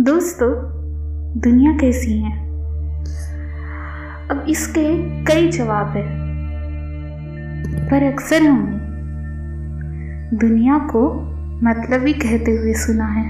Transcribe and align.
दोस्तों, 0.00 0.50
दुनिया 1.40 1.76
कैसी 1.76 2.18
है? 2.18 2.38
अब 4.30 4.46
इसके 4.48 4.98
कई 5.24 5.48
जवाब 5.48 5.86
है। 5.86 6.02
पर 7.88 8.12
अक्सर 8.12 8.42
हमने 8.42 8.78
दुनिया 10.36 10.78
को 10.78 11.10
मतलब 11.62 12.06
ही 12.06 12.12
कहते 12.12 12.50
हुए 12.52 12.74
सुना 12.74 13.06
है। 13.06 13.24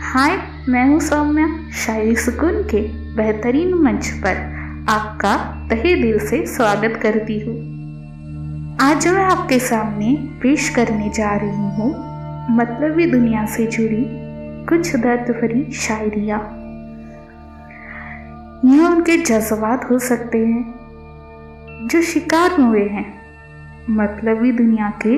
हाय, 0.00 0.38
मैं 0.68 0.86
हूँ 0.86 1.00
सौम्या, 1.00 1.70
शायरी 1.70 2.16
सुकून 2.16 2.62
के 2.62 2.80
बेहतरीन 3.16 3.74
मंच 3.74 4.08
पर 4.08 4.36
आपका 4.88 5.36
तहे 5.70 5.94
दिल 6.02 6.18
से 6.18 6.46
स्वागत 6.46 7.00
करती 7.02 7.40
हूँ। 7.40 7.56
आज 8.80 9.08
मैं 9.08 9.24
आपके 9.24 9.58
सामने 9.58 10.30
पेश 10.42 10.68
करने 10.68 11.08
जा 11.08 11.36
रही 11.36 11.70
हूँ 11.70 11.94
मतलबी 12.50 13.06
दुनिया 13.06 13.46
से 13.46 13.66
जुड़ी 13.66 14.21
कुछ 14.68 14.96
दर्द 14.96 15.30
भरी 15.30 15.72
शायरिया। 15.72 16.36
यह 18.64 18.86
उनके 18.86 19.16
जज्बात 19.16 19.90
हो 19.90 19.98
सकते 19.98 20.38
हैं, 20.38 20.74
जो 21.88 22.02
शिकार 22.02 22.60
हुए 22.60 22.84
हैं, 22.88 23.22
मतलबी 23.90 24.52
दुनिया 24.52 24.92
के 25.06 25.16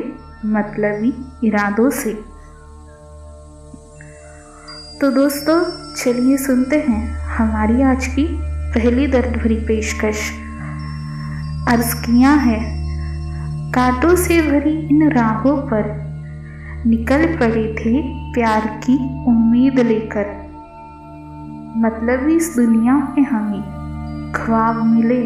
मतलबी 0.49 1.15
इरादों 1.47 1.91
से। 1.91 2.13
तो 5.01 5.11
दोस्तों, 5.11 5.65
चलिए 5.95 6.37
सुनते 6.37 6.85
हैं 6.89 7.17
हमारी 7.19 7.83
आज 7.83 8.07
की 8.07 8.29
पहली 8.75 9.07
दर्द 9.07 9.37
भरी 9.37 9.55
पेशकश। 9.55 10.33
अर्ज़ 11.69 11.95
किया 11.95 12.31
है, 12.31 12.85
कांटों 13.73 14.17
से 14.17 14.43
भरी 14.43 14.89
इन 14.91 15.13
राहों 15.13 15.57
पर 15.57 16.05
निकल 16.87 17.37
पड़े 17.37 17.75
थे 17.75 18.03
प्यार 18.33 18.61
की 18.61 18.97
उम्मीद 19.65 19.87
लेकर। 19.87 20.27
मतलब 21.77 22.29
इस 22.29 22.55
दुनिया 22.57 22.95
में 22.97 23.25
हमें 23.25 24.33
ख्वाब 24.33 24.83
मिले 24.85 25.21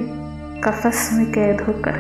कफस 0.61 1.09
में 1.13 1.27
कैद 1.33 1.61
होकर। 1.61 1.97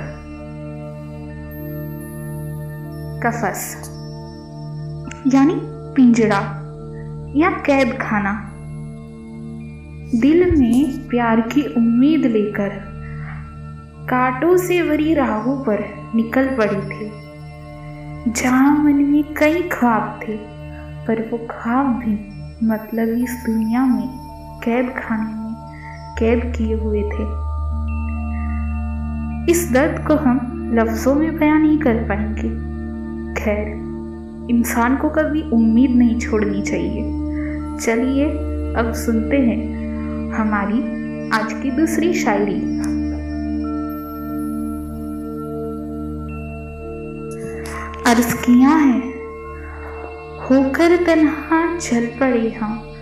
कफस, 3.22 3.62
यानी 5.34 5.54
पिंजड़ा 5.96 6.38
या 7.36 7.50
कैद 7.66 7.98
खाना। 8.00 8.34
दिल 10.14 10.50
में 10.58 11.08
प्यार 11.08 11.40
की 11.40 11.62
उम्मीद 11.76 12.26
लेकर 12.26 12.68
कांटों 14.10 14.56
से 14.56 14.82
भरी 14.82 15.14
राहों 15.14 15.56
पर 15.64 15.84
निकल 16.14 16.46
पड़ी 16.56 16.80
थी, 16.88 17.10
जहाँ 18.32 18.76
मन 18.76 19.02
में 19.04 19.34
कई 19.34 19.62
ख्वाब 19.62 20.20
थे। 20.22 20.57
पर 21.08 21.28
वो 21.32 21.38
ख्वाब 21.38 21.86
भी 21.86 22.28
मतलब 22.66 23.08
इस 23.08 23.42
दुनिया 23.46 23.86
में 23.86 24.08
कैद 24.64 24.94
खाने 24.98 25.24
में 25.24 25.54
कैद 26.18 26.52
किए 26.56 26.74
हुए 26.74 27.02
थे। 27.02 27.48
इस 29.52 29.70
दर्द 29.72 30.06
को 30.06 30.14
हम 30.14 30.70
लफ्ज़ों 30.74 31.14
में 31.14 31.38
बयान 31.38 31.62
नहीं 31.62 31.78
कर 31.78 31.94
पाएँगे। 31.94 32.48
खैर, 33.44 33.68
इंसान 34.50 34.96
को 34.96 35.08
कभी 35.08 35.50
उम्मीद 35.50 35.90
नहीं 35.90 36.18
छोड़नी 36.18 36.62
चाहिए। 36.62 37.02
चलिए, 37.78 38.24
अब 38.74 38.92
सुनते 38.92 39.36
हैं 39.36 39.78
हमारी 40.32 40.80
आज 41.30 41.52
की 41.52 41.70
दूसरी 41.70 42.14
शायरी। 42.14 42.78
अर्ज़ 48.10 48.34
किया 48.34 48.68
है 48.68 49.17
होकर 50.50 50.96
तन्हा 50.96 51.78
चल 51.78 52.06
पड़े 52.06 52.50
हम, 52.50 52.92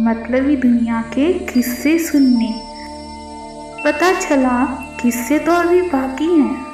मतलबी 0.00 0.56
दुनिया 0.56 1.02
के 1.02 1.32
किस्से 1.32 1.98
सुनने। 1.98 2.62
पता 3.84 4.20
चला, 4.20 4.64
किस्से 5.02 5.38
तो 5.38 5.52
अभी 5.52 5.82
बाकी 5.82 6.40
हैं। 6.40 6.64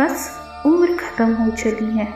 बस 0.00 0.40
उम्र 0.66 0.86
खत्म 0.86 1.34
हो 1.34 1.50
चली 1.50 1.98
है। 1.98 2.08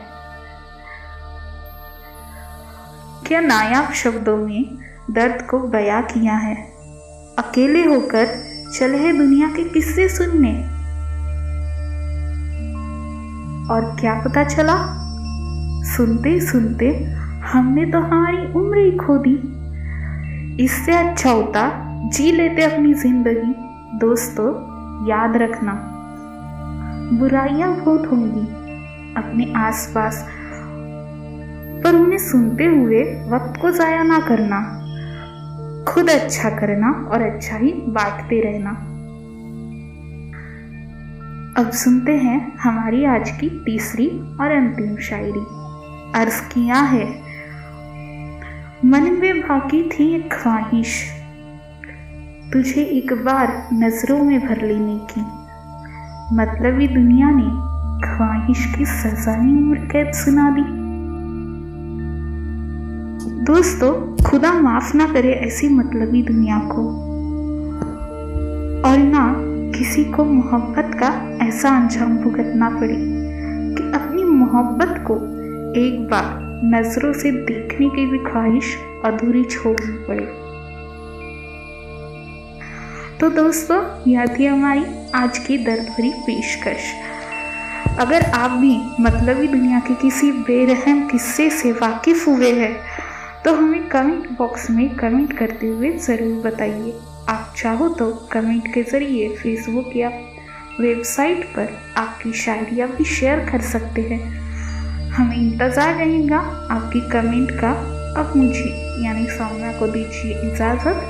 क्या 3.27 3.41
नायाब 3.41 3.93
शब्दों 3.93 4.37
में 4.37 4.77
दर्द 5.11 5.47
को 5.49 5.59
बया 5.59 6.01
किया 6.01 6.33
है? 6.33 6.55
अकेले 7.37 7.85
होकर 7.85 8.25
चले 8.79 9.13
दुनिया 9.13 9.47
के 9.47 9.63
किस्से 9.63 10.09
सुनने। 10.09 10.63
और 13.73 13.97
क्या 13.99 14.21
पता 14.21 14.43
चला 14.43 15.04
सुनते 15.85 16.39
सुनते 16.39 16.87
हमने 17.43 17.85
तो 17.85 17.99
हमारी 17.99 18.53
उम्र 18.53 18.77
ही 18.77 18.91
खो 18.91 19.17
दी। 19.17 19.35
इससे 20.63 20.91
अच्छा 20.91 21.31
होता, 21.31 21.61
जी 22.13 22.31
लेते 22.31 22.61
अपनी 22.61 22.93
ज़िंदगी। 22.93 23.53
दोस्तों, 23.99 24.47
याद 25.09 25.37
रखना, 25.37 25.73
बुराइयाँ 27.19 27.75
बहुत 27.75 28.11
होंगी। 28.11 28.45
अपने 29.17 29.51
आसपास, 29.55 30.25
पर 31.83 31.95
उन्हें 31.95 32.17
सुनते 32.17 32.65
हुए 32.65 33.03
वक्त 33.29 33.61
को 33.61 33.71
जाया 33.71 34.03
ना 34.03 34.19
करना। 34.19 34.61
खुद 35.87 36.09
अच्छा 36.09 36.49
करना 36.49 36.91
और 37.13 37.21
अच्छा 37.21 37.57
ही 37.57 37.71
बांटते 37.71 38.41
रहना। 38.41 38.69
अब 41.57 41.69
सुनते 41.71 42.11
हैं 42.11 42.39
हमारी 42.57 43.05
आज 43.05 43.29
की 43.31 43.49
तीसरी 43.65 44.07
और 44.41 44.51
अंतिम 44.51 44.95
शायरी। 44.97 45.45
अर्ज़ 46.15 46.41
किया 46.41 46.75
है। 46.75 47.15
मन 48.85 49.17
में 49.21 49.41
बाकी 49.41 49.83
थी 49.83 50.15
एक 50.15 50.33
ख्वाहिश। 50.33 51.11
तुझे 52.53 52.81
एक 52.81 53.13
बार 53.13 53.69
नज़रों 53.73 54.23
में 54.23 54.47
भर 54.47 54.61
लेने 54.61 54.97
की। 54.97 55.21
मतलबी 56.35 56.87
दुनिया 56.87 57.29
ने 57.29 57.75
ख्वाहिश 58.07 58.75
की 58.77 58.85
सजानी 58.85 59.53
उम्र 59.53 59.77
कैद 59.77 60.11
सुना 60.13 60.49
दी। 60.49 60.85
दोस्तों, 63.43 64.23
खुदा 64.23 64.53
माफ़ 64.53 64.97
ना 64.97 65.05
करे 65.07 65.33
ऐसी 65.33 65.69
मतलबी 65.69 66.23
दुनिया 66.23 66.59
को। 66.59 66.87
और 68.89 68.97
ना 68.97 69.35
किसी 69.77 70.05
को 70.05 70.25
मोहब्बत 70.25 70.91
का 71.03 71.37
ऐसा 71.45 71.69
अंजाम 71.69 72.17
भुगतना 72.17 72.69
पड़े 72.69 72.95
कि 73.75 73.83
अपनी 73.83 74.23
मोहब्बत 74.23 75.03
को 75.07 75.44
एक 75.77 75.99
बार 76.07 76.61
नज़रों 76.65 77.11
से 77.13 77.31
देखने 77.31 77.87
की 77.89 78.05
भी 78.05 78.17
ख्वाहिश 78.21 78.75
अधूरी 79.05 79.43
छोड़नी 79.45 79.97
पड़े। 80.05 80.25
तो 83.19 83.29
दोस्तों, 83.31 83.79
यह 84.07 84.25
थी 84.35 84.45
हमारी 84.45 84.85
आज 85.15 85.37
की 85.37 85.57
दर्द 85.57 85.89
भरी 85.89 86.11
पेशकश। 86.27 86.91
अगर 87.99 88.23
आप 88.31 88.51
भी 88.51 88.77
मतलबी 89.01 89.47
दुनिया 89.47 89.79
के 89.79 89.95
किसी 89.95 90.31
बेरहम 90.31 91.07
किस्से 91.09 91.49
से 91.51 91.71
वाकिफ 91.73 92.27
हुए 92.27 92.51
हैं 92.53 92.73
तो 93.43 93.53
हमें 93.55 93.87
कमेंट 93.89 94.29
बॉक्स 94.37 94.69
में 94.69 94.89
कमेंट 94.95 95.37
करते 95.37 95.67
हुए 95.67 95.91
ज़रूर 95.97 96.41
बताइए। 96.45 96.97
आप 97.29 97.53
चाहो 97.57 97.89
तो 97.89 98.11
कमेंट 98.31 98.73
के 98.73 98.83
ज़रिए 98.83 99.29
फेसबुक 99.35 99.95
या 99.95 100.09
वेबसाइट 100.79 101.45
पर 101.55 101.77
आपकी 101.97 102.33
शायरियाँ 102.35 102.89
भी 102.89 103.03
शेयर 103.11 103.49
कर 103.51 103.61
सकते 103.73 104.01
हैं। 104.03 104.44
हमें 105.15 105.35
इंतज़ार 105.37 105.93
रहेगा 105.95 106.37
आपकी 106.71 106.99
कमेंट 107.01 107.51
का। 107.51 107.71
अब 108.19 108.33
मुझे, 108.37 108.69
यानी 109.05 109.25
सौम्या 109.27 109.71
को 109.71 109.87
दीजिए 109.87 110.33
इजाज़त। 110.43 111.01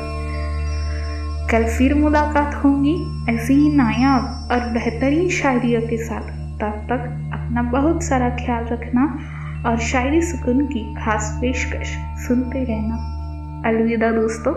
कल 1.51 1.63
फिर 1.77 1.93
मुलाकात 1.93 2.55
होंगी 2.55 2.95
ऐसी 3.31 3.53
ही 3.53 3.71
नायाब 3.75 4.51
और 4.51 4.69
बेहतरीन 4.73 5.29
शायरियों 5.29 5.81
के 5.81 5.97
साथ। 5.97 6.29
तब 6.59 6.85
तक 6.91 7.07
अपना 7.33 7.61
बहुत 7.71 8.03
सारा 8.03 8.29
ख्याल 8.35 8.65
रखना 8.65 9.05
और 9.69 9.79
शायरी 9.79 10.21
सुकून 10.21 10.65
की 10.65 10.83
खास 10.95 11.37
पेशकश 11.41 11.95
सुनते 12.27 12.63
रहना। 12.63 12.95
अलविदा 13.67 14.11
दोस्तों। 14.11 14.53